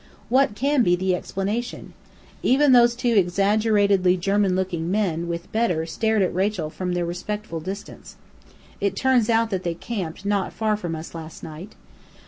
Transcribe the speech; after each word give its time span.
What 0.29 0.55
can 0.55 0.81
be 0.81 0.95
the 0.95 1.13
explanation? 1.13 1.93
Even 2.41 2.71
those 2.71 2.95
two 2.95 3.13
exaggerately 3.15 4.17
German 4.17 4.55
looking 4.55 4.89
men 4.89 5.27
with 5.27 5.51
Bedr 5.51 5.85
stared 5.85 6.23
at 6.23 6.33
Rachel 6.33 6.71
from 6.71 6.93
their 6.93 7.05
respectful 7.05 7.59
distance. 7.59 8.15
It 8.79 8.95
turns 8.95 9.29
out 9.29 9.51
that 9.51 9.61
they 9.61 9.75
camped 9.75 10.25
not 10.25 10.53
far 10.53 10.75
from 10.75 10.95
us 10.95 11.13
last 11.13 11.43
night. 11.43 11.75